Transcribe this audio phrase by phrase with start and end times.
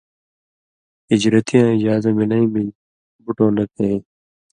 [1.11, 2.75] ہِجرتِیاں اِجازہ مِلَیں مِلیۡ
[3.23, 3.97] بُٹؤں نہ پھېں،